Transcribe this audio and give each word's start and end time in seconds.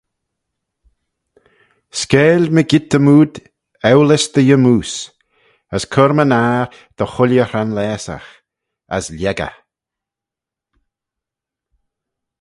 "Skeayl 1.99 2.43
mygeayrt-y-mood 2.55 3.33
eulys 3.89 4.25
dty 4.33 4.41
yymmoose; 4.47 4.97
as 5.75 5.83
cur-my-ner 5.93 6.63
dy 6.97 7.05
chooilley 7.13 7.43
hranlaasagh, 7.49 8.29
as 8.95 9.05
lhieg 9.17 9.39
eh." 9.49 9.57